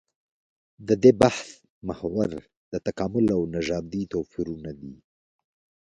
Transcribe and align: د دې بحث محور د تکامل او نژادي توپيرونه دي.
د 0.87 0.89
دې 1.03 1.11
بحث 1.21 1.47
محور 1.87 2.29
د 2.71 2.73
تکامل 2.85 3.25
او 3.37 3.41
نژادي 3.55 4.03
توپيرونه 4.13 4.71
دي. 4.81 4.95